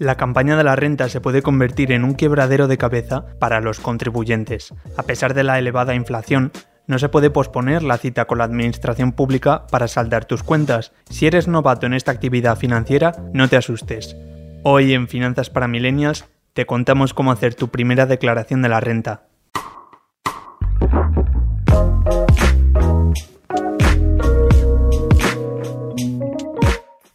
La 0.00 0.14
campaña 0.14 0.56
de 0.56 0.64
la 0.64 0.76
renta 0.76 1.10
se 1.10 1.20
puede 1.20 1.42
convertir 1.42 1.92
en 1.92 2.04
un 2.04 2.14
quebradero 2.14 2.68
de 2.68 2.78
cabeza 2.78 3.26
para 3.38 3.60
los 3.60 3.80
contribuyentes. 3.80 4.72
A 4.96 5.02
pesar 5.02 5.34
de 5.34 5.44
la 5.44 5.58
elevada 5.58 5.94
inflación, 5.94 6.52
no 6.86 6.98
se 6.98 7.10
puede 7.10 7.28
posponer 7.28 7.82
la 7.82 7.98
cita 7.98 8.24
con 8.24 8.38
la 8.38 8.44
administración 8.44 9.12
pública 9.12 9.66
para 9.66 9.88
saldar 9.88 10.24
tus 10.24 10.42
cuentas. 10.42 10.92
Si 11.10 11.26
eres 11.26 11.48
novato 11.48 11.84
en 11.84 11.92
esta 11.92 12.12
actividad 12.12 12.56
financiera, 12.56 13.12
no 13.34 13.48
te 13.48 13.58
asustes. 13.58 14.16
Hoy 14.62 14.94
en 14.94 15.06
Finanzas 15.06 15.50
para 15.50 15.68
Millennials 15.68 16.24
te 16.54 16.64
contamos 16.64 17.12
cómo 17.12 17.30
hacer 17.30 17.54
tu 17.54 17.68
primera 17.68 18.06
declaración 18.06 18.62
de 18.62 18.68
la 18.70 18.80
renta. 18.80 19.24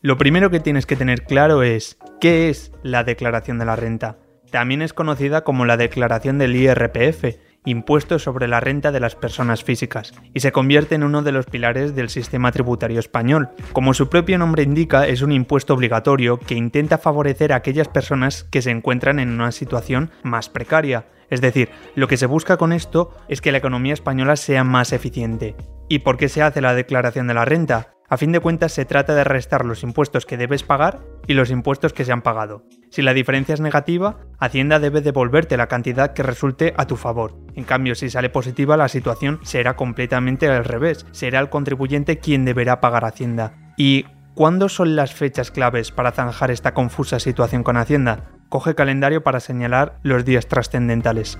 Lo 0.03 0.19
primero 0.19 0.51
que 0.51 0.59
tienes 0.59 0.85
que 0.85 0.95
tener 0.95 1.23
claro 1.23 1.63
es 1.63 1.97
qué 2.19 2.49
es 2.49 2.71
la 2.83 3.03
declaración 3.03 3.57
de 3.59 3.65
la 3.65 3.75
renta. 3.75 4.17
También 4.51 4.81
es 4.81 4.93
conocida 4.93 5.43
como 5.43 5.65
la 5.65 5.77
declaración 5.77 6.37
del 6.37 6.55
IRPF, 6.55 7.35
impuesto 7.65 8.19
sobre 8.19 8.47
la 8.47 8.59
renta 8.59 8.91
de 8.91 8.99
las 8.99 9.15
personas 9.15 9.63
físicas, 9.63 10.13
y 10.33 10.39
se 10.39 10.51
convierte 10.51 10.95
en 10.95 11.03
uno 11.03 11.23
de 11.23 11.31
los 11.31 11.45
pilares 11.47 11.95
del 11.95 12.09
sistema 12.09 12.51
tributario 12.51 12.99
español. 12.99 13.49
Como 13.73 13.93
su 13.93 14.09
propio 14.09 14.37
nombre 14.37 14.63
indica, 14.63 15.07
es 15.07 15.21
un 15.21 15.31
impuesto 15.31 15.73
obligatorio 15.73 16.39
que 16.39 16.55
intenta 16.55 16.97
favorecer 16.97 17.51
a 17.51 17.57
aquellas 17.57 17.87
personas 17.87 18.43
que 18.43 18.61
se 18.61 18.71
encuentran 18.71 19.19
en 19.19 19.29
una 19.29 19.51
situación 19.51 20.11
más 20.23 20.49
precaria. 20.49 21.07
Es 21.29 21.41
decir, 21.41 21.69
lo 21.95 22.07
que 22.07 22.17
se 22.17 22.27
busca 22.27 22.57
con 22.57 22.71
esto 22.71 23.15
es 23.27 23.41
que 23.41 23.51
la 23.51 23.57
economía 23.57 23.93
española 23.93 24.35
sea 24.35 24.63
más 24.63 24.93
eficiente. 24.93 25.55
¿Y 25.89 25.99
por 25.99 26.17
qué 26.17 26.29
se 26.29 26.43
hace 26.43 26.61
la 26.61 26.75
declaración 26.75 27.27
de 27.27 27.33
la 27.33 27.45
renta? 27.45 27.94
A 28.07 28.17
fin 28.17 28.31
de 28.31 28.39
cuentas 28.39 28.71
se 28.71 28.85
trata 28.85 29.15
de 29.15 29.23
restar 29.23 29.65
los 29.65 29.81
impuestos 29.81 30.27
que 30.27 30.37
debes 30.37 30.61
pagar 30.61 30.99
y 31.25 31.33
los 31.33 31.49
impuestos 31.49 31.91
que 31.91 32.05
se 32.05 32.11
han 32.11 32.21
pagado. 32.21 32.63
Si 32.91 33.01
la 33.01 33.15
diferencia 33.15 33.53
es 33.53 33.61
negativa, 33.61 34.19
Hacienda 34.37 34.79
debe 34.79 35.01
devolverte 35.01 35.57
la 35.57 35.67
cantidad 35.67 36.13
que 36.13 36.21
resulte 36.21 36.75
a 36.77 36.85
tu 36.85 36.97
favor. 36.97 37.35
En 37.55 37.63
cambio, 37.63 37.95
si 37.95 38.11
sale 38.11 38.29
positiva, 38.29 38.77
la 38.77 38.89
situación 38.89 39.39
será 39.41 39.75
completamente 39.75 40.47
al 40.47 40.65
revés. 40.65 41.07
Será 41.11 41.39
el 41.39 41.49
contribuyente 41.49 42.19
quien 42.19 42.45
deberá 42.45 42.79
pagar 42.79 43.05
Hacienda. 43.05 43.53
¿Y 43.75 44.05
cuándo 44.35 44.69
son 44.69 44.95
las 44.95 45.13
fechas 45.13 45.49
claves 45.49 45.91
para 45.91 46.11
zanjar 46.11 46.51
esta 46.51 46.75
confusa 46.75 47.19
situación 47.19 47.63
con 47.63 47.75
Hacienda? 47.75 48.25
Coge 48.49 48.75
calendario 48.75 49.23
para 49.23 49.39
señalar 49.39 49.97
los 50.03 50.25
días 50.25 50.47
trascendentales. 50.47 51.39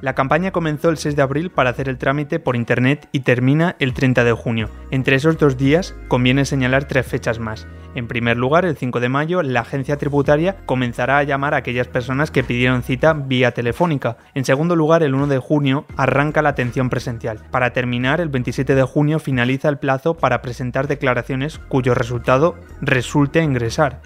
La 0.00 0.14
campaña 0.14 0.50
comenzó 0.50 0.88
el 0.88 0.96
6 0.96 1.14
de 1.14 1.22
abril 1.22 1.50
para 1.50 1.70
hacer 1.70 1.88
el 1.88 1.98
trámite 1.98 2.38
por 2.38 2.56
internet 2.56 3.08
y 3.12 3.20
termina 3.20 3.76
el 3.78 3.92
30 3.92 4.24
de 4.24 4.32
junio. 4.32 4.70
Entre 4.90 5.16
esos 5.16 5.36
dos 5.36 5.58
días 5.58 5.94
conviene 6.08 6.46
señalar 6.46 6.84
tres 6.84 7.06
fechas 7.06 7.38
más. 7.38 7.66
En 7.94 8.06
primer 8.08 8.36
lugar, 8.38 8.64
el 8.64 8.76
5 8.76 8.98
de 9.00 9.08
mayo, 9.08 9.42
la 9.42 9.60
agencia 9.60 9.96
tributaria 9.96 10.56
comenzará 10.64 11.18
a 11.18 11.22
llamar 11.24 11.52
a 11.52 11.58
aquellas 11.58 11.88
personas 11.88 12.30
que 12.30 12.44
pidieron 12.44 12.82
cita 12.82 13.12
vía 13.12 13.50
telefónica. 13.50 14.16
En 14.34 14.44
segundo 14.44 14.74
lugar, 14.74 15.02
el 15.02 15.14
1 15.14 15.26
de 15.26 15.38
junio 15.38 15.84
arranca 15.96 16.40
la 16.40 16.50
atención 16.50 16.88
presencial. 16.88 17.40
Para 17.50 17.72
terminar, 17.72 18.20
el 18.20 18.28
27 18.28 18.74
de 18.74 18.82
junio 18.84 19.18
finaliza 19.18 19.68
el 19.68 19.78
plazo 19.78 20.14
para 20.16 20.40
presentar 20.40 20.86
declaraciones 20.86 21.58
cuyo 21.58 21.94
resultado 21.94 22.54
resulte 22.80 23.42
ingresar. 23.42 24.00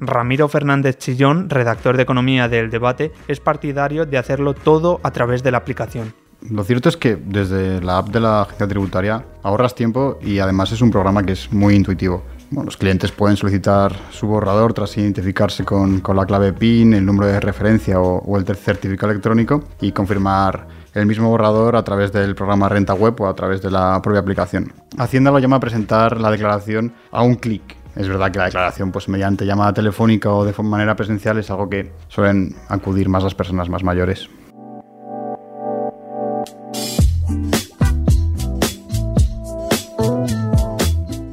Ramiro 0.00 0.48
Fernández 0.48 0.98
Chillón, 0.98 1.48
redactor 1.48 1.96
de 1.96 2.02
Economía 2.02 2.48
del 2.48 2.70
Debate, 2.70 3.12
es 3.28 3.40
partidario 3.40 4.06
de 4.06 4.18
hacerlo 4.18 4.54
todo 4.54 5.00
a 5.02 5.10
través 5.10 5.42
de 5.42 5.50
la 5.50 5.58
aplicación. 5.58 6.12
Lo 6.50 6.64
cierto 6.64 6.88
es 6.88 6.96
que 6.96 7.16
desde 7.16 7.80
la 7.80 7.98
app 7.98 8.08
de 8.08 8.20
la 8.20 8.42
agencia 8.42 8.68
tributaria 8.68 9.24
ahorras 9.42 9.74
tiempo 9.74 10.18
y 10.20 10.38
además 10.38 10.70
es 10.70 10.82
un 10.82 10.90
programa 10.90 11.22
que 11.22 11.32
es 11.32 11.50
muy 11.52 11.74
intuitivo. 11.74 12.22
los 12.50 12.76
clientes 12.76 13.10
pueden 13.10 13.36
solicitar 13.36 13.92
su 14.10 14.26
borrador 14.26 14.72
tras 14.72 14.96
identificarse 14.98 15.64
con, 15.64 16.02
la 16.14 16.26
clave 16.26 16.52
PIN, 16.52 16.94
el 16.94 17.04
número 17.04 17.26
de 17.26 17.40
referencia 17.40 18.00
o, 18.00 18.18
o 18.18 18.36
el 18.36 18.44
certificado 18.54 19.10
electrónico 19.10 19.64
y 19.80 19.92
confirmar 19.92 20.68
el 20.94 21.06
mismo 21.06 21.28
borrador 21.28 21.74
a 21.74 21.82
través 21.82 22.12
del 22.12 22.34
programa 22.34 22.68
Renta 22.68 22.94
Web 22.94 23.20
o 23.20 23.28
a 23.28 23.34
través 23.34 23.60
de 23.62 23.70
la 23.70 24.00
propia 24.02 24.20
aplicación. 24.20 24.72
Hacienda 24.98 25.30
lo 25.30 25.38
llama 25.38 25.56
a 25.56 25.60
presentar 25.60 26.20
la 26.20 26.30
declaración 26.30 26.92
a 27.10 27.22
un 27.22 27.34
clic 27.34 27.76
es 27.96 28.08
verdad 28.08 28.30
que 28.30 28.38
la 28.38 28.44
declaración, 28.44 28.92
pues 28.92 29.08
mediante 29.08 29.46
llamada 29.46 29.72
telefónica 29.72 30.30
o 30.30 30.44
de 30.44 30.52
manera 30.62 30.94
presencial, 30.94 31.38
es 31.38 31.50
algo 31.50 31.68
que 31.68 31.92
suelen 32.08 32.54
acudir 32.68 33.08
más 33.08 33.24
las 33.24 33.34
personas 33.34 33.68
más 33.70 33.82
mayores. 33.82 34.28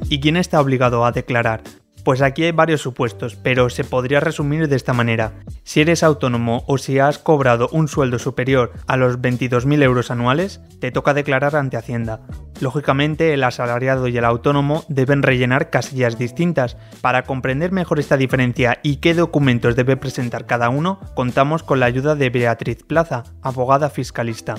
¿Y 0.09 0.19
quién 0.19 0.37
está 0.37 0.61
obligado 0.61 1.05
a 1.05 1.11
declarar? 1.11 1.63
Pues 2.03 2.21
aquí 2.21 2.43
hay 2.43 2.51
varios 2.51 2.81
supuestos, 2.81 3.35
pero 3.35 3.69
se 3.69 3.83
podría 3.83 4.19
resumir 4.19 4.67
de 4.67 4.75
esta 4.75 4.93
manera. 4.93 5.33
Si 5.63 5.81
eres 5.81 6.03
autónomo 6.03 6.63
o 6.67 6.77
si 6.77 6.99
has 6.99 7.17
cobrado 7.17 7.69
un 7.71 7.87
sueldo 7.87 8.19
superior 8.19 8.73
a 8.87 8.97
los 8.97 9.19
22.000 9.19 9.81
euros 9.83 10.11
anuales, 10.11 10.61
te 10.79 10.91
toca 10.91 11.13
declarar 11.13 11.55
ante 11.55 11.77
Hacienda. 11.77 12.21
Lógicamente, 12.59 13.33
el 13.33 13.43
asalariado 13.43 14.07
y 14.07 14.17
el 14.17 14.25
autónomo 14.25 14.85
deben 14.87 15.23
rellenar 15.23 15.69
casillas 15.69 16.17
distintas. 16.17 16.77
Para 17.01 17.23
comprender 17.23 17.71
mejor 17.71 17.99
esta 17.99 18.17
diferencia 18.17 18.79
y 18.83 18.97
qué 18.97 19.13
documentos 19.13 19.75
debe 19.75 19.97
presentar 19.97 20.45
cada 20.45 20.69
uno, 20.69 20.99
contamos 21.15 21.63
con 21.63 21.79
la 21.79 21.87
ayuda 21.87 22.15
de 22.15 22.29
Beatriz 22.29 22.83
Plaza, 22.83 23.23
abogada 23.41 23.89
fiscalista. 23.89 24.55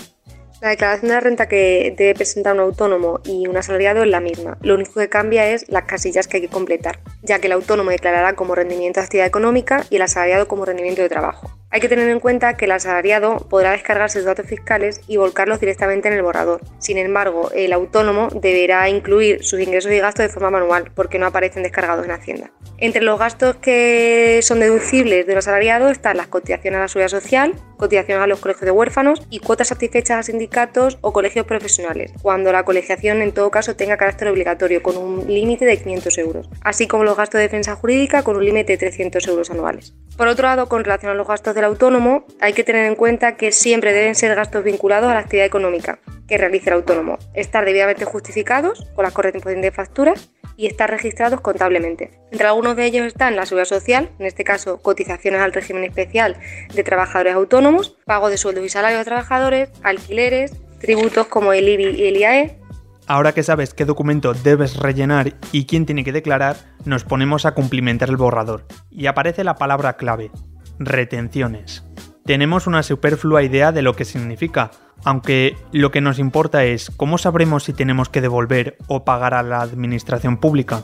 La 0.61 0.71
declaración 0.71 1.11
de 1.11 1.21
renta 1.21 1.47
que 1.47 1.95
debe 1.97 2.15
presentar 2.15 2.55
un 2.55 2.61
autónomo 2.61 3.21
y 3.25 3.47
un 3.49 3.57
asalariado 3.57 4.03
es 4.03 4.09
la 4.09 4.21
misma. 4.21 4.57
Lo 4.63 4.75
único 4.75 4.95
que 4.95 5.11
cambia 5.11 5.51
es 5.51 5.69
las 5.69 5.85
casillas 5.85 6.27
que 6.27 6.39
hay 6.39 6.43
que 6.43 6.49
completar, 6.49 7.01
ya 7.23 7.39
que 7.39 7.49
el 7.49 7.53
autónomo 7.53 7.91
declarará 7.91 8.35
como 8.35 8.55
rendimiento 8.55 8.99
de 8.99 9.05
actividad 9.05 9.27
económica 9.27 9.85
y 9.91 9.97
el 9.97 10.03
asalariado 10.03 10.49
como 10.49 10.65
rendimiento 10.65 11.03
de 11.03 11.11
trabajo. 11.11 11.51
Hay 11.75 11.81
que 11.81 11.89
tener 11.89 12.09
en 12.09 12.21
cuenta 12.21 12.57
que 12.57 12.67
el 12.67 12.71
asalariado 12.71 13.39
podrá 13.51 13.73
descargar 13.73 14.09
sus 14.09 14.23
datos 14.23 14.47
fiscales 14.47 15.01
y 15.09 15.17
volcarlos 15.17 15.59
directamente 15.59 16.07
en 16.07 16.15
el 16.15 16.23
borrador. 16.23 16.61
Sin 16.79 16.99
embargo, 16.99 17.51
el 17.53 17.73
autónomo 17.73 18.29
deberá 18.29 18.89
incluir 18.89 19.43
sus 19.43 19.59
ingresos 19.59 19.91
y 19.91 19.99
gastos 19.99 20.25
de 20.25 20.33
forma 20.33 20.53
manual 20.53 20.93
porque 20.95 21.19
no 21.19 21.27
aparecen 21.27 21.65
descargados 21.65 22.05
en 22.05 22.13
Hacienda. 22.13 22.53
Entre 22.79 23.03
los 23.03 23.19
gastos 23.19 23.57
que 23.57 24.39
son 24.43 24.61
deducibles 24.61 25.27
de 25.27 25.35
los 25.35 25.49
asalariados 25.49 25.91
están 25.91 26.17
las 26.17 26.29
cotizaciones 26.29 26.79
a 26.79 26.83
la 26.83 26.87
seguridad 26.89 27.09
social, 27.09 27.55
cotizaciones 27.85 28.25
a 28.25 28.27
los 28.27 28.41
colegios 28.41 28.65
de 28.65 28.71
huérfanos 28.71 29.23
y 29.29 29.41
cuotas 29.41 29.69
satisfechas 29.69 30.19
a 30.19 30.23
sindicatos 30.23 30.97
o 31.03 31.13
colegios 31.13 31.45
profesionales, 31.45 32.13
cuando 32.23 32.51
la 32.51 32.65
colegiación 32.65 33.21
en 33.21 33.33
todo 33.33 33.51
caso 33.51 33.77
tenga 33.77 33.99
carácter 33.99 34.29
obligatorio 34.29 34.83
con 34.83 34.97
un 34.97 35.27
límite 35.27 35.67
de 35.67 35.77
500 35.77 36.19
euros, 36.19 36.49
así 36.63 36.89
como 36.89 37.05
los 37.05 37.17
gastos 37.17 37.39
de 37.39 37.43
defensa 37.43 37.77
jurídica 37.77 38.23
con 38.23 38.37
un 38.37 38.45
límite 38.45 38.73
de 38.73 38.79
300 38.79 39.27
euros 39.29 39.51
anuales. 39.51 39.95
Por 40.17 40.29
otro 40.29 40.47
lado, 40.47 40.69
con 40.69 40.83
relación 40.83 41.13
a 41.13 41.15
los 41.15 41.29
gastos 41.29 41.55
del 41.55 41.65
autónomo, 41.65 42.25
hay 42.41 42.55
que 42.55 42.65
tener 42.65 42.87
en 42.87 42.95
cuenta 42.95 43.37
que 43.37 43.53
siempre 43.53 43.93
deben 43.93 44.15
ser 44.15 44.35
gastos 44.35 44.65
vinculados 44.65 45.11
a 45.11 45.15
la 45.15 45.21
actividad 45.21 45.47
económica 45.47 45.99
que 46.27 46.39
realice 46.39 46.71
el 46.71 46.77
autónomo, 46.77 47.19
estar 47.35 47.65
debidamente 47.67 48.07
justificados 48.07 48.87
con 48.95 49.03
las 49.03 49.13
correspondientes 49.13 49.75
facturas 49.75 50.31
y 50.57 50.67
estar 50.67 50.91
registrados 50.91 51.41
contablemente. 51.41 52.11
Entre 52.31 52.47
algunos 52.47 52.77
de 52.77 52.87
ellos 52.87 53.07
están 53.07 53.37
la 53.37 53.47
seguridad 53.47 53.69
social, 53.69 54.11
en 54.19 54.27
este 54.27 54.45
caso 54.45 54.79
cotizaciones 54.81 55.41
al 55.41 55.53
régimen 55.53 55.85
especial 55.85 56.37
de 56.75 56.85
trabajadores 56.85 57.35
autónomos, 57.35 57.97
pago 58.05 58.31
de 58.31 58.37
sueldos 58.37 58.65
y 58.65 58.69
salarios 58.69 59.01
de 59.01 59.05
trabajadores, 59.05 59.71
alquileres, 59.83 60.53
tributos 60.81 61.27
como 61.27 61.53
el 61.53 61.69
IBI 61.69 61.91
y 61.91 62.05
el 62.07 62.17
IAE, 62.17 62.65
Ahora 63.07 63.33
que 63.33 63.43
sabes 63.43 63.75
qué 63.75 63.85
documento 63.85 64.33
debes 64.33 64.77
rellenar 64.79 65.35
y 65.53 65.67
quién 65.67 65.85
tiene 65.85 66.05
que 66.05 66.13
declarar, 66.13 66.57
nos 66.87 67.05
ponemos 67.05 67.45
a 67.45 67.53
cumplimentar 67.53 68.09
el 68.09 68.17
borrador. 68.17 68.65
Y 68.91 69.07
aparece 69.07 69.45
la 69.45 69.57
palabra 69.57 69.99
clave, 69.99 70.31
retenciones. 70.79 71.85
Tenemos 72.25 72.67
una 72.67 72.83
superflua 72.83 73.43
idea 73.43 73.73
de 73.73 73.83
lo 73.83 73.95
que 73.95 74.07
significa, 74.07 74.71
aunque 75.05 75.57
lo 75.73 75.91
que 75.91 76.01
nos 76.01 76.19
importa 76.19 76.65
es 76.65 76.91
cómo 76.97 77.19
sabremos 77.19 77.65
si 77.65 77.73
tenemos 77.73 78.09
que 78.09 78.21
devolver 78.21 78.77
o 78.89 79.05
pagar 79.05 79.35
a 79.35 79.43
la 79.43 79.61
administración 79.61 80.39
pública. 80.39 80.83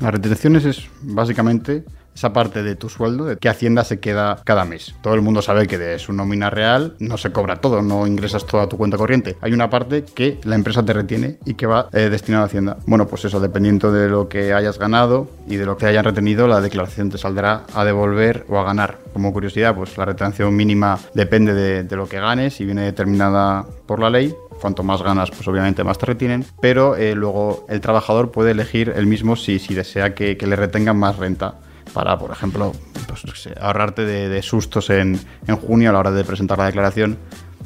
Las 0.00 0.12
retenciones 0.12 0.64
es 0.64 0.88
básicamente 1.02 1.84
esa 2.18 2.32
parte 2.32 2.64
de 2.64 2.74
tu 2.74 2.88
sueldo 2.88 3.24
de 3.24 3.36
que 3.36 3.48
Hacienda 3.48 3.84
se 3.84 4.00
queda 4.00 4.42
cada 4.44 4.64
mes. 4.64 4.94
Todo 5.02 5.14
el 5.14 5.22
mundo 5.22 5.40
sabe 5.40 5.68
que 5.68 5.78
de 5.78 6.00
su 6.00 6.12
nómina 6.12 6.50
real 6.50 6.96
no 6.98 7.16
se 7.16 7.30
cobra 7.30 7.60
todo, 7.60 7.80
no 7.80 8.06
ingresas 8.08 8.44
toda 8.44 8.68
tu 8.68 8.76
cuenta 8.76 8.96
corriente. 8.96 9.36
Hay 9.40 9.52
una 9.52 9.70
parte 9.70 10.04
que 10.04 10.38
la 10.42 10.56
empresa 10.56 10.84
te 10.84 10.92
retiene 10.92 11.38
y 11.44 11.54
que 11.54 11.66
va 11.66 11.88
eh, 11.92 12.08
destinada 12.10 12.44
a 12.44 12.46
Hacienda. 12.46 12.78
Bueno, 12.86 13.06
pues 13.06 13.24
eso, 13.24 13.38
dependiendo 13.38 13.92
de 13.92 14.08
lo 14.08 14.28
que 14.28 14.52
hayas 14.52 14.80
ganado 14.80 15.30
y 15.46 15.56
de 15.56 15.66
lo 15.66 15.76
que 15.76 15.86
hayan 15.86 16.04
retenido, 16.04 16.48
la 16.48 16.60
declaración 16.60 17.08
te 17.08 17.18
saldrá 17.18 17.62
a 17.72 17.84
devolver 17.84 18.44
o 18.48 18.58
a 18.58 18.64
ganar. 18.64 18.98
Como 19.12 19.32
curiosidad, 19.32 19.76
pues 19.76 19.96
la 19.96 20.04
retención 20.04 20.54
mínima 20.56 20.98
depende 21.14 21.54
de, 21.54 21.96
lo 21.96 22.08
que 22.08 22.18
ganes 22.18 22.60
y 22.60 22.64
viene 22.64 22.82
determinada 22.82 23.64
por 23.86 24.00
la 24.00 24.10
ley 24.10 24.34
cuanto 24.60 24.82
más 24.82 25.02
ganas, 25.02 25.30
pues 25.30 25.46
obviamente 25.46 25.84
más 25.84 25.98
te 25.98 26.06
retienen, 26.06 26.44
pero 26.60 26.96
eh, 26.96 27.14
luego 27.14 27.64
el 27.68 27.80
trabajador 27.80 28.32
puede 28.32 28.50
elegir 28.50 28.92
el 28.96 29.06
mismo 29.06 29.36
si, 29.36 29.60
si 29.60 29.72
desea 29.72 30.14
que, 30.14 30.36
le 30.36 30.56
retengan 30.56 30.98
más 30.98 31.16
renta 31.16 31.54
para, 31.98 32.16
por 32.16 32.30
ejemplo, 32.30 32.70
pues, 33.08 33.48
ahorrarte 33.60 34.04
de, 34.04 34.40
sustos 34.40 34.88
en, 34.88 35.18
en, 35.48 35.56
junio 35.56 35.90
a 35.90 35.92
la 35.92 35.98
hora 35.98 36.12
de 36.12 36.22
presentar 36.22 36.56
la 36.56 36.66
declaración. 36.66 37.18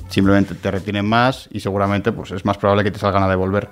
Simplemente 0.09 0.55
te 0.55 0.71
retienen 0.71 1.05
más 1.05 1.51
y 1.53 1.61
seguramente 1.61 2.13
pues, 2.13 2.31
es 2.31 2.47
más 2.47 2.57
probable 2.57 2.83
que 2.83 2.91
te 2.91 2.99
salgan 2.99 3.25
a 3.25 3.29
devolver. 3.29 3.69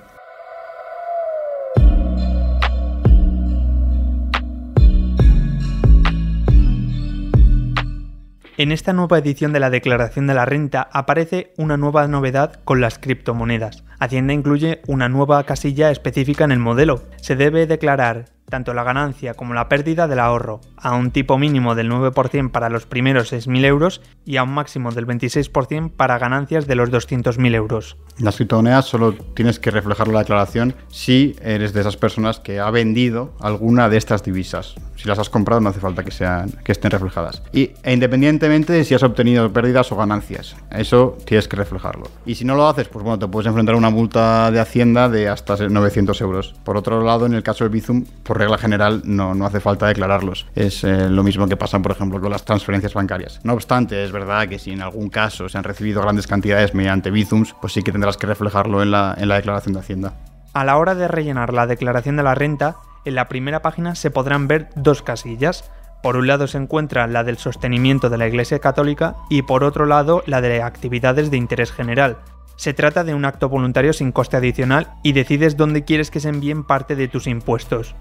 En 8.57 8.71
esta 8.71 8.93
nueva 8.93 9.17
edición 9.17 9.53
de 9.53 9.59
la 9.59 9.71
Declaración 9.71 10.27
de 10.27 10.35
la 10.35 10.45
Renta 10.45 10.87
aparece 10.93 11.53
una 11.57 11.77
nueva 11.77 12.07
novedad 12.07 12.59
con 12.63 12.81
las 12.81 12.99
criptomonedas. 12.99 13.83
Hacienda 13.97 14.33
incluye 14.33 14.83
una 14.85 15.09
nueva 15.09 15.43
casilla 15.43 15.89
específica 15.89 16.43
en 16.43 16.51
el 16.51 16.59
modelo. 16.59 17.01
Se 17.15 17.35
debe 17.35 17.65
declarar 17.65 18.25
tanto 18.51 18.75
la 18.75 18.83
ganancia 18.83 19.33
como 19.33 19.55
la 19.55 19.67
pérdida 19.67 20.07
del 20.07 20.19
ahorro, 20.19 20.61
a 20.77 20.93
un 20.93 21.09
tipo 21.09 21.39
mínimo 21.39 21.73
del 21.73 21.89
9% 21.89 22.51
para 22.51 22.69
los 22.69 22.85
primeros 22.85 23.33
6.000 23.33 23.65
euros 23.65 24.01
y 24.25 24.37
a 24.37 24.43
un 24.43 24.53
máximo 24.53 24.91
del 24.91 25.07
26% 25.07 25.91
para 25.91 26.19
ganancias 26.19 26.67
de 26.67 26.75
los 26.75 26.91
200.000 26.91 27.55
euros. 27.55 27.97
Las 28.19 28.35
criptomonedas 28.35 28.85
solo 28.85 29.13
tienes 29.13 29.57
que 29.57 29.71
reflejar 29.71 30.07
la 30.09 30.19
declaración 30.19 30.75
si 30.89 31.35
eres 31.41 31.73
de 31.73 31.81
esas 31.81 31.97
personas 31.97 32.39
que 32.39 32.59
ha 32.59 32.69
vendido 32.69 33.33
alguna 33.39 33.89
de 33.89 33.97
estas 33.97 34.23
divisas. 34.23 34.75
Si 34.95 35.07
las 35.07 35.17
has 35.17 35.29
comprado 35.29 35.61
no 35.61 35.69
hace 35.69 35.79
falta 35.79 36.03
que, 36.03 36.11
sean, 36.11 36.51
que 36.63 36.71
estén 36.71 36.91
reflejadas. 36.91 37.41
Y 37.51 37.71
e 37.81 37.93
independientemente 37.93 38.73
de 38.73 38.83
si 38.83 38.93
has 38.93 39.01
obtenido 39.01 39.51
pérdidas 39.51 39.91
o 39.91 39.95
ganancias, 39.95 40.55
eso 40.69 41.17
tienes 41.25 41.47
que 41.47 41.55
reflejarlo. 41.55 42.07
Y 42.25 42.35
si 42.35 42.45
no 42.45 42.55
lo 42.55 42.67
haces, 42.67 42.87
pues 42.89 43.03
bueno, 43.03 43.17
te 43.17 43.27
puedes 43.27 43.47
enfrentar 43.47 43.75
a 43.75 43.77
una 43.77 43.89
multa 43.89 44.51
de 44.51 44.59
Hacienda 44.59 45.09
de 45.09 45.29
hasta 45.29 45.55
900 45.55 46.21
euros. 46.21 46.53
Por 46.63 46.77
otro 46.77 47.01
lado, 47.01 47.25
en 47.25 47.33
el 47.33 47.43
caso 47.43 47.63
del 47.63 47.71
Bizum, 47.71 48.05
por 48.23 48.37
regla 48.41 48.57
general 48.57 49.01
no, 49.05 49.33
no 49.35 49.45
hace 49.45 49.59
falta 49.59 49.87
declararlos. 49.87 50.47
Es 50.55 50.83
eh, 50.83 51.09
lo 51.09 51.23
mismo 51.23 51.47
que 51.47 51.57
pasa, 51.57 51.79
por 51.79 51.91
ejemplo, 51.91 52.19
con 52.19 52.31
las 52.31 52.43
transferencias 52.43 52.93
bancarias. 52.93 53.39
No 53.43 53.53
obstante, 53.53 54.03
es 54.03 54.11
verdad 54.11 54.47
que 54.47 54.59
si 54.59 54.71
en 54.71 54.81
algún 54.81 55.09
caso 55.09 55.47
se 55.47 55.57
han 55.57 55.63
recibido 55.63 56.01
grandes 56.01 56.27
cantidades 56.27 56.73
mediante 56.73 57.11
Bizums, 57.11 57.55
pues 57.61 57.73
sí 57.73 57.83
que 57.83 57.91
tendrás 57.91 58.17
que 58.17 58.27
reflejarlo 58.27 58.81
en 58.81 58.91
la, 58.91 59.15
en 59.17 59.29
la 59.29 59.35
declaración 59.35 59.73
de 59.73 59.79
Hacienda. 59.79 60.13
A 60.53 60.65
la 60.65 60.77
hora 60.77 60.95
de 60.95 61.07
rellenar 61.07 61.53
la 61.53 61.67
declaración 61.67 62.17
de 62.17 62.23
la 62.23 62.35
renta, 62.35 62.77
en 63.05 63.15
la 63.15 63.27
primera 63.27 63.61
página 63.61 63.95
se 63.95 64.11
podrán 64.11 64.47
ver 64.47 64.69
dos 64.75 65.01
casillas. 65.01 65.69
Por 66.03 66.17
un 66.17 66.27
lado 66.27 66.47
se 66.47 66.57
encuentra 66.57 67.07
la 67.07 67.23
del 67.23 67.37
sostenimiento 67.37 68.09
de 68.09 68.17
la 68.17 68.27
Iglesia 68.27 68.59
Católica 68.59 69.15
y 69.29 69.43
por 69.43 69.63
otro 69.63 69.85
lado 69.85 70.23
la 70.25 70.41
de 70.41 70.61
actividades 70.61 71.31
de 71.31 71.37
interés 71.37 71.71
general. 71.71 72.17
Se 72.57 72.73
trata 72.73 73.03
de 73.03 73.15
un 73.15 73.25
acto 73.25 73.49
voluntario 73.49 73.93
sin 73.93 74.11
coste 74.11 74.37
adicional 74.37 74.93
y 75.03 75.13
decides 75.13 75.57
dónde 75.57 75.83
quieres 75.83 76.11
que 76.11 76.19
se 76.19 76.29
envíen 76.29 76.63
parte 76.63 76.95
de 76.95 77.07
tus 77.07 77.27
impuestos. 77.27 77.95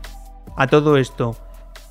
A 0.56 0.66
todo 0.66 0.96
esto, 0.96 1.36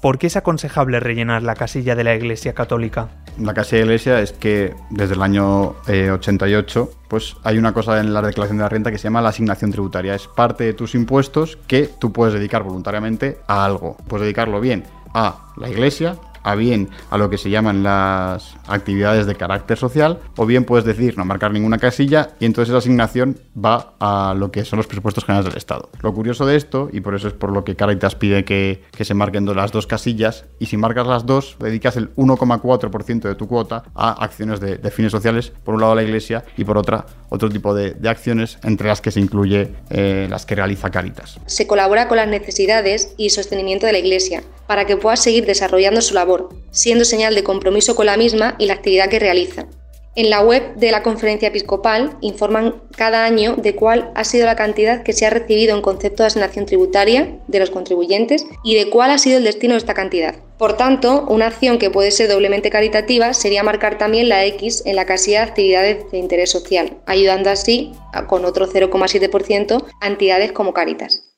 ¿por 0.01 0.17
qué 0.17 0.27
es 0.27 0.37
aconsejable 0.37 0.99
rellenar 0.99 1.43
la 1.43 1.55
casilla 1.55 1.95
de 1.95 2.03
la 2.03 2.15
Iglesia 2.15 2.53
Católica? 2.53 3.09
La 3.39 3.53
casilla 3.53 3.79
de 3.79 3.85
la 3.85 3.91
Iglesia 3.93 4.19
es 4.21 4.33
que 4.33 4.75
desde 4.89 5.15
el 5.15 5.21
año 5.21 5.75
88 5.87 6.89
eh, 6.91 6.95
pues 7.07 7.37
hay 7.43 7.57
una 7.57 7.73
cosa 7.73 7.99
en 7.99 8.13
la 8.13 8.21
declaración 8.21 8.57
de 8.57 8.63
la 8.63 8.69
renta 8.69 8.91
que 8.91 8.97
se 8.97 9.05
llama 9.05 9.21
la 9.21 9.29
asignación 9.29 9.71
tributaria. 9.71 10.13
Es 10.13 10.27
parte 10.27 10.65
de 10.65 10.73
tus 10.73 10.93
impuestos 10.95 11.57
que 11.67 11.89
tú 11.99 12.11
puedes 12.11 12.33
dedicar 12.33 12.63
voluntariamente 12.63 13.39
a 13.47 13.65
algo. 13.65 13.97
Puedes 14.07 14.23
dedicarlo 14.23 14.59
bien 14.59 14.83
a 15.13 15.47
la 15.57 15.69
Iglesia, 15.69 16.15
a 16.43 16.55
bien 16.55 16.89
a 17.09 17.17
lo 17.17 17.29
que 17.29 17.37
se 17.37 17.49
llaman 17.49 17.83
las 17.83 18.55
actividades 18.67 19.25
de 19.25 19.35
carácter 19.35 19.77
social, 19.77 20.19
o 20.37 20.45
bien 20.45 20.65
puedes 20.65 20.85
decir 20.85 21.17
no 21.17 21.25
marcar 21.25 21.51
ninguna 21.51 21.77
casilla 21.77 22.29
y 22.39 22.45
entonces 22.45 22.69
esa 22.69 22.79
asignación 22.79 23.39
va 23.57 23.93
a 23.99 24.33
lo 24.35 24.51
que 24.51 24.65
son 24.65 24.77
los 24.77 24.87
presupuestos 24.87 25.25
generales 25.25 25.49
del 25.49 25.57
Estado. 25.57 25.89
Lo 26.01 26.13
curioso 26.13 26.45
de 26.45 26.55
esto, 26.55 26.89
y 26.91 27.01
por 27.01 27.15
eso 27.15 27.27
es 27.27 27.33
por 27.33 27.51
lo 27.51 27.63
que 27.63 27.75
Caritas 27.75 28.15
pide 28.15 28.45
que, 28.45 28.83
se 28.99 29.13
marquen 29.13 29.45
las 29.55 29.71
dos 29.71 29.87
casillas, 29.87 30.45
y 30.59 30.67
si 30.67 30.77
marcas 30.77 31.07
las 31.07 31.25
dos, 31.25 31.55
dedicas 31.59 31.97
el 31.97 32.13
1,4% 32.15 33.21
de 33.21 33.35
tu 33.35 33.47
cuota 33.47 33.83
a 33.95 34.23
acciones 34.23 34.59
de, 34.59 34.77
fines 34.91 35.11
sociales, 35.11 35.51
por 35.63 35.75
un 35.75 35.81
lado 35.81 35.95
la 35.95 36.03
Iglesia 36.03 36.43
y 36.57 36.63
por 36.63 36.77
otra 36.77 37.05
otro 37.29 37.49
tipo 37.49 37.73
de, 37.73 37.95
acciones, 38.09 38.57
entre 38.63 38.87
las 38.87 39.01
que 39.01 39.11
se 39.11 39.19
incluye 39.19 39.71
eh, 39.89 40.27
las 40.29 40.45
que 40.45 40.55
realiza 40.55 40.89
Caritas. 40.89 41.39
Se 41.45 41.67
colabora 41.67 42.07
con 42.07 42.17
las 42.17 42.27
necesidades 42.27 43.13
y 43.17 43.29
sostenimiento 43.29 43.85
de 43.85 43.91
la 43.91 43.99
Iglesia 43.99 44.43
para 44.69 44.85
que 44.85 44.97
pueda 44.97 45.15
seguir 45.15 45.45
desarrollando 45.45 46.01
su 46.01 46.13
labor, 46.13 46.28
siendo 46.71 47.05
señal 47.05 47.35
de 47.35 47.43
compromiso 47.43 47.95
con 47.95 48.05
la 48.05 48.17
misma 48.17 48.55
y 48.57 48.65
la 48.65 48.73
actividad 48.73 49.09
que 49.09 49.19
realiza. 49.19 49.67
En 50.15 50.29
la 50.29 50.41
web 50.41 50.75
de 50.75 50.91
la 50.91 51.03
Conferencia 51.03 51.47
Episcopal 51.49 52.17
informan 52.21 52.81
cada 52.97 53.23
año 53.23 53.55
de 53.55 53.75
cuál 53.75 54.11
ha 54.15 54.23
sido 54.23 54.47
la 54.47 54.55
cantidad 54.55 55.03
que 55.03 55.13
se 55.13 55.25
ha 55.25 55.29
recibido 55.29 55.75
en 55.75 55.83
concepto 55.83 56.23
de 56.23 56.27
asignación 56.27 56.65
tributaria 56.65 57.39
de 57.47 57.59
los 57.59 57.69
contribuyentes 57.69 58.45
y 58.63 58.75
de 58.75 58.89
cuál 58.89 59.11
ha 59.11 59.17
sido 59.17 59.37
el 59.37 59.43
destino 59.43 59.75
de 59.75 59.77
esta 59.77 59.93
cantidad. 59.93 60.35
Por 60.57 60.75
tanto, 60.75 61.25
una 61.29 61.47
acción 61.47 61.77
que 61.77 61.91
puede 61.91 62.11
ser 62.11 62.27
doblemente 62.27 62.69
caritativa 62.69 63.33
sería 63.33 63.63
marcar 63.63 63.97
también 63.97 64.27
la 64.27 64.43
X 64.45 64.83
en 64.85 64.97
la 64.97 65.05
casilla 65.05 65.39
de 65.39 65.51
actividades 65.51 66.11
de 66.11 66.17
interés 66.17 66.49
social, 66.49 66.97
ayudando 67.05 67.49
así, 67.49 67.93
con 68.27 68.43
otro 68.43 68.67
0,7%, 68.67 69.85
a 70.01 70.07
entidades 70.07 70.51
como 70.51 70.73
Caritas. 70.73 71.28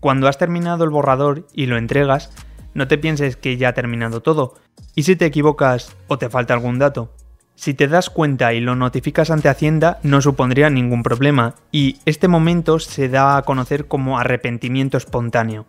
Cuando 0.00 0.28
has 0.28 0.38
terminado 0.38 0.84
el 0.84 0.90
borrador 0.90 1.46
y 1.52 1.66
lo 1.66 1.76
entregas, 1.76 2.30
no 2.74 2.86
te 2.86 2.98
pienses 2.98 3.36
que 3.36 3.56
ya 3.56 3.70
ha 3.70 3.74
terminado 3.74 4.20
todo. 4.20 4.54
¿Y 4.94 5.02
si 5.02 5.16
te 5.16 5.26
equivocas 5.26 5.96
o 6.06 6.18
te 6.18 6.28
falta 6.28 6.54
algún 6.54 6.78
dato? 6.78 7.12
Si 7.56 7.74
te 7.74 7.88
das 7.88 8.08
cuenta 8.08 8.52
y 8.52 8.60
lo 8.60 8.76
notificas 8.76 9.32
ante 9.32 9.48
Hacienda, 9.48 9.98
no 10.04 10.20
supondría 10.22 10.70
ningún 10.70 11.02
problema, 11.02 11.56
y 11.72 11.98
este 12.04 12.28
momento 12.28 12.78
se 12.78 13.08
da 13.08 13.36
a 13.36 13.42
conocer 13.42 13.88
como 13.88 14.20
arrepentimiento 14.20 14.96
espontáneo. 14.96 15.66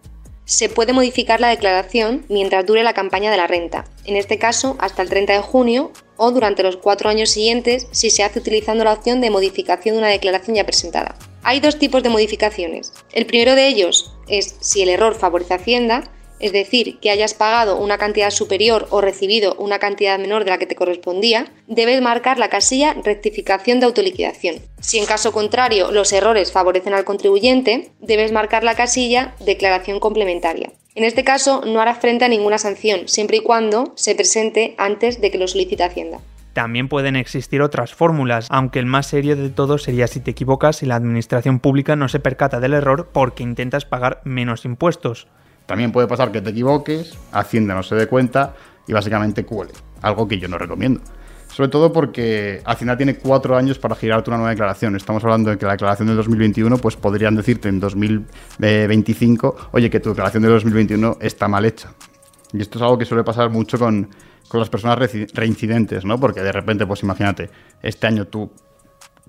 Se 0.49 0.67
puede 0.67 0.93
modificar 0.93 1.39
la 1.39 1.49
declaración 1.49 2.25
mientras 2.27 2.65
dure 2.65 2.81
la 2.81 2.95
campaña 2.95 3.29
de 3.29 3.37
la 3.37 3.45
renta, 3.45 3.85
en 4.05 4.15
este 4.15 4.39
caso 4.39 4.77
hasta 4.79 5.03
el 5.03 5.07
30 5.07 5.33
de 5.33 5.41
junio 5.41 5.91
o 6.17 6.31
durante 6.31 6.63
los 6.63 6.75
cuatro 6.75 7.07
años 7.07 7.29
siguientes 7.29 7.85
si 7.91 8.09
se 8.09 8.23
hace 8.23 8.39
utilizando 8.39 8.83
la 8.83 8.93
opción 8.93 9.21
de 9.21 9.29
modificación 9.29 9.93
de 9.93 9.99
una 9.99 10.07
declaración 10.07 10.55
ya 10.55 10.65
presentada. 10.65 11.15
Hay 11.43 11.59
dos 11.59 11.77
tipos 11.77 12.01
de 12.01 12.09
modificaciones. 12.09 12.93
El 13.11 13.27
primero 13.27 13.53
de 13.53 13.67
ellos 13.67 14.15
es 14.27 14.55
si 14.59 14.81
el 14.81 14.89
error 14.89 15.13
favorece 15.13 15.53
a 15.53 15.57
Hacienda, 15.57 16.11
es 16.39 16.51
decir, 16.51 16.99
que 16.99 17.11
hayas 17.11 17.33
pagado 17.33 17.77
una 17.77 17.97
cantidad 17.97 18.31
superior 18.31 18.87
o 18.89 19.01
recibido 19.01 19.55
una 19.55 19.79
cantidad 19.79 20.19
menor 20.19 20.43
de 20.43 20.51
la 20.51 20.57
que 20.57 20.65
te 20.65 20.75
correspondía, 20.75 21.51
debes 21.67 22.01
marcar 22.01 22.39
la 22.39 22.49
casilla 22.49 22.95
rectificación 23.03 23.79
de 23.79 23.85
autoliquidación. 23.85 24.55
Si 24.79 24.97
en 24.97 25.05
caso 25.05 25.31
contrario 25.31 25.91
los 25.91 26.13
errores 26.13 26.51
favorecen 26.51 26.93
al 26.93 27.05
contribuyente, 27.05 27.91
debes 27.99 28.31
marcar 28.31 28.63
la 28.63 28.75
casilla 28.75 29.35
declaración 29.39 29.99
complementaria. 29.99 30.71
En 30.95 31.03
este 31.03 31.23
caso 31.23 31.61
no 31.65 31.81
hará 31.81 31.95
frente 31.95 32.25
a 32.25 32.29
ninguna 32.29 32.57
sanción, 32.57 33.07
siempre 33.07 33.37
y 33.37 33.41
cuando 33.41 33.93
se 33.95 34.15
presente 34.15 34.75
antes 34.77 35.21
de 35.21 35.31
que 35.31 35.37
lo 35.37 35.47
solicite 35.47 35.83
Hacienda. 35.83 36.19
También 36.53 36.89
pueden 36.89 37.15
existir 37.15 37.61
otras 37.61 37.93
fórmulas, 37.93 38.47
aunque 38.49 38.79
el 38.79 38.85
más 38.85 39.07
serio 39.07 39.35
de 39.35 39.49
todo 39.49 39.77
sería 39.77 40.07
si 40.07 40.19
te 40.19 40.31
equivocas 40.31 40.81
y 40.83 40.87
la 40.87 40.95
administración 40.95 41.59
pública 41.59 41.95
no 41.95 42.09
se 42.09 42.19
percata 42.19 42.59
del 42.59 42.73
error 42.73 43.11
porque 43.13 43.43
intentas 43.43 43.85
pagar 43.85 44.21
menos 44.25 44.65
impuestos. 44.65 45.27
También 45.69 45.91
puede 45.91 46.07
pasar 46.07 46.31
que 46.31 46.41
te 46.41 46.49
equivoques, 46.49 47.15
Hacienda 47.31 47.75
no 47.75 47.83
se 47.83 47.93
dé 47.93 48.07
cuenta 48.07 48.55
y 48.87 48.93
básicamente 48.93 49.45
cuele, 49.45 49.71
algo 50.01 50.27
que 50.27 50.39
yo 50.39 50.47
no 50.47 50.57
recomiendo. 50.57 50.99
Sobre 51.47 51.69
todo 51.69 51.93
porque 51.93 52.63
Hacienda 52.65 52.97
tiene 52.97 53.17
cuatro 53.17 53.55
años 53.55 53.77
para 53.77 53.93
girarte 53.93 54.31
una 54.31 54.37
nueva 54.37 54.49
declaración. 54.49 54.95
Estamos 54.95 55.23
hablando 55.23 55.51
de 55.51 55.59
que 55.59 55.67
la 55.67 55.73
declaración 55.73 56.07
del 56.07 56.17
2021, 56.17 56.75
pues 56.79 56.95
podrían 56.95 57.35
decirte 57.35 57.69
en 57.69 57.79
2025, 57.79 59.69
oye, 59.73 59.91
que 59.91 59.99
tu 59.99 60.09
declaración 60.09 60.41
del 60.41 60.53
2021 60.53 61.17
está 61.21 61.47
mal 61.47 61.63
hecha. 61.65 61.93
Y 62.51 62.61
esto 62.61 62.79
es 62.79 62.81
algo 62.81 62.97
que 62.97 63.05
suele 63.05 63.23
pasar 63.23 63.51
mucho 63.51 63.77
con, 63.77 64.09
con 64.47 64.59
las 64.59 64.71
personas 64.71 64.97
reincidentes, 65.35 66.03
¿no? 66.03 66.19
Porque 66.19 66.41
de 66.41 66.51
repente, 66.51 66.87
pues 66.87 67.03
imagínate, 67.03 67.51
este 67.83 68.07
año 68.07 68.25
tú 68.25 68.51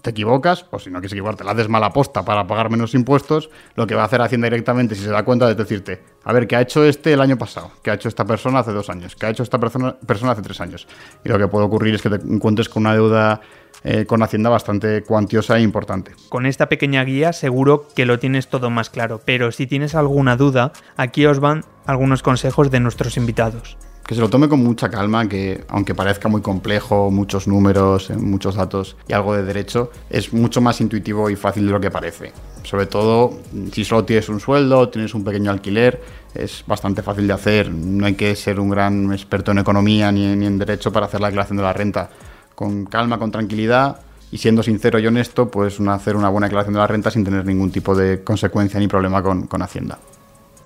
te 0.01 0.09
equivocas, 0.09 0.65
o 0.71 0.79
si 0.79 0.89
no 0.89 1.01
quieres 1.01 1.13
equivocarte, 1.13 1.45
la 1.45 1.53
haces 1.53 1.69
mala 1.69 1.93
posta 1.93 2.25
para 2.25 2.47
pagar 2.47 2.71
menos 2.71 2.95
impuestos, 2.95 3.51
lo 3.75 3.87
que 3.87 3.95
va 3.95 4.03
a 4.03 4.05
hacer 4.07 4.23
Hacienda 4.23 4.47
directamente, 4.47 4.95
si 4.95 5.03
se 5.03 5.11
da 5.11 5.23
cuenta, 5.23 5.51
es 5.51 5.57
decirte, 5.59 6.10
a 6.25 6.33
ver, 6.33 6.47
¿qué 6.47 6.57
ha 6.57 6.61
hecho 6.61 6.85
este 6.85 7.13
el 7.13 7.21
año 7.21 7.39
pasado? 7.39 7.71
¿Qué 7.83 7.91
ha 7.91 7.95
hecho 7.95 8.09
esta 8.09 8.25
persona 8.25 8.59
hace 8.59 8.73
dos 8.73 8.91
años? 8.91 9.17
¿Qué 9.17 9.27
ha 9.27 9.31
hecho 9.31 9.43
esta 9.43 9.59
persona, 9.59 9.97
hace 10.31 10.43
tres 10.43 10.61
años? 10.61 10.87
Y 11.25 11.29
lo 11.29 11.39
que 11.39 11.49
puede 11.49 11.65
ocurrir 11.65 11.95
es 11.95 12.03
que 12.03 12.11
te 12.11 12.17
encuentres 12.17 12.69
con 12.69 12.83
una 12.83 12.95
deuda 12.95 13.41
eh, 13.85 14.05
con 14.05 14.23
Hacienda 14.23 14.51
bastante 14.51 15.03
cuantiosa 15.03 15.57
e 15.57 15.63
importante. 15.63 16.13
Con 16.29 16.45
esta 16.45 16.69
pequeña 16.69 17.03
guía 17.05 17.33
seguro 17.33 17.89
que 17.95 18.05
lo 18.05 18.19
tienes 18.19 18.49
todo 18.49 18.69
más 18.69 18.91
claro, 18.91 19.21
pero 19.25 19.51
si 19.53 19.67
tienes 19.67 19.95
alguna 19.95 20.37
duda, 20.37 20.73
aquí 20.97 21.25
os 21.25 21.41
van 21.41 21.65
algunos 21.87 22.23
consejos 22.23 22.71
de 22.71 22.81
nuestros 22.81 23.17
invitados 23.17 23.79
que 24.11 24.17
se 24.17 24.21
lo 24.21 24.29
tome 24.29 24.49
con 24.49 24.59
mucha 24.59 24.91
calma, 24.91 25.29
que 25.29 25.63
aunque 25.69 25.95
parezca 25.95 26.29
muy 26.29 26.43
complejo, 26.43 27.13
muchos 27.13 27.47
números, 27.47 28.11
eh, 28.11 28.17
muchos 28.17 28.57
datos 28.57 28.97
y 29.07 29.13
algo 29.13 29.37
de 29.37 29.45
derecho, 29.45 29.93
es 30.11 30.33
mucho 30.33 30.61
más 30.61 30.81
intuitivo 30.81 31.31
y 31.31 31.37
fácil 31.37 31.65
de 31.65 31.71
lo 31.71 31.81
que 31.81 31.93
parece. 31.93 32.33
Sobre 32.65 32.87
todo 32.87 33.39
si 33.71 33.85
solo 33.85 34.05
tienes 34.05 34.29
un 34.29 34.41
sueldo, 34.41 34.89
tienes 34.89 35.15
un 35.15 35.23
pequeño 35.23 35.53
alquiler, 35.53 36.03
es 36.35 36.65
bastante 36.67 37.03
fácil 37.03 37.29
de 37.29 37.35
hacer. 37.35 37.71
No 37.71 38.05
hay 38.05 38.15
que 38.15 38.35
ser 38.35 38.59
un 38.59 38.71
gran 38.71 39.13
experto 39.13 39.53
en 39.53 39.59
economía 39.59 40.11
ni, 40.11 40.25
en 40.25 40.59
derecho 40.59 40.93
para 40.93 41.07
hacer 41.07 41.21
la 41.21 41.29
declaración 41.29 41.59
de 41.59 41.63
la 41.63 41.73
renta. 41.73 42.11
Con 42.57 42.87
calma, 42.87 43.17
con 43.17 43.31
tranquilidad, 43.31 44.01
y 44.33 44.39
siendo 44.39 44.65
sincero 44.65 44.99
y 44.99 45.07
honesto, 45.07 45.49
pues 45.53 45.79
hacer 45.79 46.17
una 46.17 46.31
buena 46.31 46.49
declaración 46.49 46.75
de 46.75 46.81
la 46.81 46.89
renta 46.89 47.13
sin 47.13 47.23
tener 47.23 47.47
ningún 47.47 47.71
tipo 47.71 47.95
de 47.95 48.25
consecuencia 48.25 48.81
ni 48.81 48.89
problema 48.89 49.23
con, 49.23 49.47
con 49.47 49.63
Hacienda. 49.63 50.01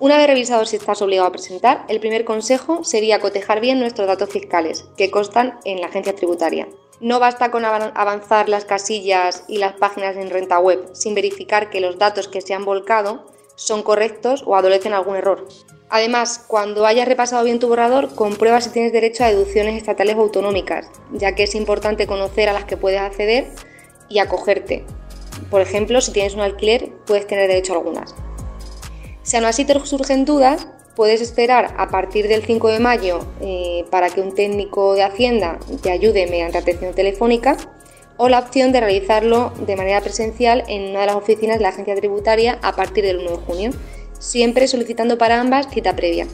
Una 0.05 0.17
vez 0.17 0.27
revisado 0.27 0.65
si 0.65 0.75
estás 0.75 1.01
obligado 1.01 1.27
a 1.27 1.31
presentar, 1.31 1.83
el 1.87 1.99
primer 1.99 2.25
consejo 2.25 2.83
sería 2.83 3.19
cotejar 3.19 3.59
bien 3.59 3.79
nuestros 3.79 4.07
datos 4.07 4.29
fiscales, 4.29 4.85
que 4.97 5.09
constan 5.09 5.57
en 5.65 5.81
la 5.81 5.87
agencia 5.87 6.13
tributaria. 6.13 6.67
No 6.99 7.19
basta 7.19 7.49
con 7.49 7.65
avanzar 7.65 8.47
las 8.47 8.65
casillas 8.65 9.45
y 9.47 9.57
las 9.57 9.73
páginas 9.73 10.15
en 10.15 10.29
renta 10.29 10.59
web 10.59 10.91
sin 10.93 11.15
verificar 11.15 11.71
que 11.71 11.81
los 11.81 11.97
datos 11.97 12.27
que 12.27 12.41
se 12.41 12.53
han 12.53 12.65
volcado 12.65 13.25
son 13.55 13.81
correctos 13.81 14.43
o 14.45 14.55
adolecen 14.55 14.93
algún 14.93 15.15
error. 15.15 15.47
Además, 15.89 16.45
cuando 16.47 16.85
hayas 16.85 17.07
repasado 17.07 17.43
bien 17.43 17.57
tu 17.57 17.67
borrador, 17.67 18.13
comprueba 18.13 18.61
si 18.61 18.69
tienes 18.69 18.93
derecho 18.93 19.23
a 19.23 19.29
deducciones 19.29 19.75
estatales 19.75 20.17
o 20.17 20.21
autonómicas, 20.21 20.87
ya 21.13 21.33
que 21.33 21.45
es 21.45 21.55
importante 21.55 22.05
conocer 22.05 22.47
a 22.47 22.53
las 22.53 22.65
que 22.65 22.77
puedes 22.77 23.01
acceder 23.01 23.47
y 24.07 24.19
acogerte. 24.19 24.85
Por 25.49 25.61
ejemplo, 25.61 25.99
si 25.99 26.11
tienes 26.11 26.35
un 26.35 26.41
alquiler, 26.41 26.91
puedes 27.07 27.25
tener 27.25 27.47
derecho 27.47 27.73
a 27.73 27.77
algunas. 27.77 28.13
Si 29.25 29.35
aún 29.35 29.45
así 29.45 29.65
te 29.65 29.73
surgen 29.85 30.23
dudas, 30.23 30.67
puedes 30.95 31.19
esperar 31.19 31.73
a 31.79 31.89
partir 31.89 32.27
del 32.27 32.45
5 32.45 32.69
de 32.69 32.79
mayo 32.79 33.25
eh, 33.41 33.83
para 33.89 34.11
que 34.11 34.21
un 34.21 34.35
técnico 34.35 34.93
de 34.93 35.01
Hacienda 35.01 35.57
te 35.81 35.89
ayude 35.89 36.27
mediante 36.27 36.59
atención 36.59 36.93
telefónica 36.93 37.57
o 38.17 38.29
la 38.29 38.37
opción 38.37 38.71
de 38.71 38.81
realizarlo 38.81 39.51
de 39.65 39.75
manera 39.75 39.99
presencial 40.01 40.63
en 40.67 40.91
una 40.91 41.01
de 41.01 41.05
las 41.07 41.15
oficinas 41.15 41.57
de 41.57 41.63
la 41.63 41.69
agencia 41.69 41.95
tributaria 41.95 42.59
a 42.61 42.73
partir 42.75 43.03
del 43.03 43.17
1 43.17 43.31
de 43.31 43.37
junio, 43.37 43.71
siempre 44.19 44.67
solicitando 44.67 45.17
para 45.17 45.41
ambas 45.41 45.69
cita 45.73 45.95
previa. 45.95 46.27